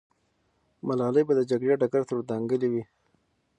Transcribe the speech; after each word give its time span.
ملالۍ 0.87 1.23
به 1.27 1.33
د 1.35 1.41
جګړې 1.51 1.75
ډګر 1.81 2.01
ته 2.07 2.13
ور 2.15 2.25
دانګلې 2.31 2.67
وي. 2.73 2.83